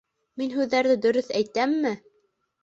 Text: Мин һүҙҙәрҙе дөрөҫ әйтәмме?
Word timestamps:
Мин 0.41 0.55
һүҙҙәрҙе 0.59 0.95
дөрөҫ 1.03 1.29
әйтәмме? 1.41 1.93